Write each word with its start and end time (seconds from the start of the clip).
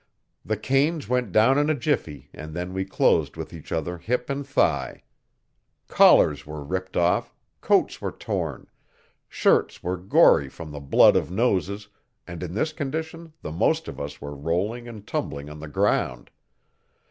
The 0.43 0.57
canes 0.57 1.07
went 1.07 1.31
down 1.31 1.59
in 1.59 1.69
a 1.69 1.75
jiffy 1.75 2.31
and 2.33 2.55
then 2.55 2.73
we 2.73 2.85
closed 2.85 3.37
with 3.37 3.53
each 3.53 3.71
other 3.71 3.99
hip 3.99 4.31
and 4.31 4.47
thigh. 4.47 5.03
Collars 5.87 6.43
were 6.43 6.63
ripped 6.63 6.97
off, 6.97 7.35
coats 7.61 8.01
were 8.01 8.11
torn, 8.11 8.65
shirts 9.29 9.83
were 9.83 9.97
gory 9.97 10.49
from 10.49 10.71
the 10.71 10.79
blood 10.79 11.15
of 11.15 11.29
noses, 11.29 11.87
and 12.25 12.41
in 12.41 12.55
this 12.55 12.73
condition 12.73 13.33
the 13.43 13.51
most 13.51 13.87
of 13.87 13.99
us 14.01 14.19
were 14.19 14.35
rolling 14.35 14.87
and 14.87 15.05
tumbling 15.05 15.51
on 15.51 15.59
the 15.59 15.67
ground. 15.67 16.31